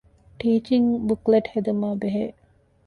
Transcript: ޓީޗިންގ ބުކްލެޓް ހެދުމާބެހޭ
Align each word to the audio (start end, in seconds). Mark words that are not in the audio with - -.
ޓީޗިންގ 0.39 0.93
ބުކްލެޓް 1.07 1.49
ހެދުމާބެހޭ 1.53 2.23